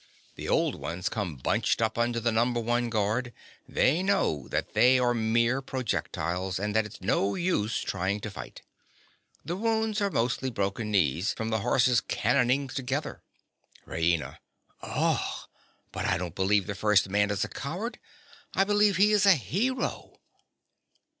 The 0.35 0.49
old 0.49 0.73
ones 0.73 1.09
come 1.09 1.35
bunched 1.35 1.79
up 1.79 1.95
under 1.95 2.19
the 2.19 2.31
number 2.31 2.59
one 2.59 2.89
guard: 2.89 3.31
they 3.69 4.01
know 4.01 4.47
that 4.47 4.73
they 4.73 4.97
are 4.97 5.13
mere 5.13 5.61
projectiles, 5.61 6.57
and 6.57 6.75
that 6.75 6.87
it's 6.87 7.01
no 7.01 7.35
use 7.35 7.79
trying 7.83 8.19
to 8.21 8.31
fight. 8.31 8.63
The 9.45 9.55
wounds 9.55 10.01
are 10.01 10.09
mostly 10.09 10.49
broken 10.49 10.89
knees, 10.89 11.33
from 11.33 11.49
the 11.51 11.59
horses 11.59 12.01
cannoning 12.01 12.69
together. 12.69 13.21
RAINA. 13.85 14.39
Ugh! 14.81 15.47
But 15.91 16.05
I 16.05 16.17
don't 16.17 16.33
believe 16.33 16.65
the 16.65 16.73
first 16.73 17.07
man 17.07 17.29
is 17.29 17.43
a 17.43 17.47
coward. 17.47 17.99
I 18.55 18.63
believe 18.63 18.97
he 18.97 19.11
is 19.11 19.27
a 19.27 19.35
hero! 19.35 20.19